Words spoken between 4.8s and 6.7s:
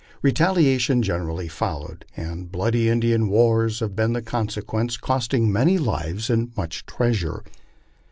costing many lives and